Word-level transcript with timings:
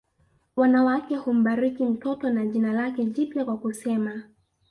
Wanawake 0.55 1.15
humbariki 1.15 1.85
mtoto 1.85 2.29
na 2.29 2.45
jina 2.45 2.73
lake 2.73 3.05
jipya 3.05 3.45
kwa 3.45 3.57
kusema 3.57 4.23